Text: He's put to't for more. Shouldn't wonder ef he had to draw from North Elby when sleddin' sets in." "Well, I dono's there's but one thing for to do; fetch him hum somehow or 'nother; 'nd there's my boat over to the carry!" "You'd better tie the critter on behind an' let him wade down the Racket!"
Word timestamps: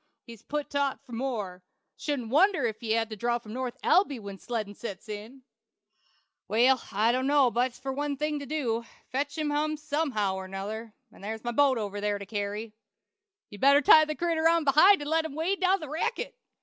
He's 0.23 0.41
put 0.41 0.71
to't 0.71 0.99
for 1.05 1.11
more. 1.11 1.61
Shouldn't 1.95 2.29
wonder 2.29 2.65
ef 2.65 2.79
he 2.79 2.93
had 2.93 3.07
to 3.11 3.15
draw 3.15 3.37
from 3.37 3.53
North 3.53 3.77
Elby 3.83 4.19
when 4.19 4.39
sleddin' 4.39 4.75
sets 4.75 5.07
in." 5.07 5.43
"Well, 6.47 6.81
I 6.91 7.11
dono's 7.11 7.53
there's 7.53 7.79
but 7.81 7.93
one 7.95 8.17
thing 8.17 8.39
for 8.39 8.39
to 8.39 8.45
do; 8.47 8.85
fetch 9.11 9.37
him 9.37 9.51
hum 9.51 9.77
somehow 9.77 10.37
or 10.37 10.47
'nother; 10.47 10.95
'nd 11.15 11.23
there's 11.23 11.43
my 11.43 11.51
boat 11.51 11.77
over 11.77 12.01
to 12.01 12.17
the 12.17 12.25
carry!" 12.25 12.73
"You'd 13.51 13.61
better 13.61 13.83
tie 13.83 14.05
the 14.05 14.15
critter 14.15 14.49
on 14.49 14.63
behind 14.63 15.01
an' 15.03 15.07
let 15.07 15.23
him 15.25 15.35
wade 15.35 15.59
down 15.61 15.79
the 15.79 15.87
Racket!" 15.89 16.35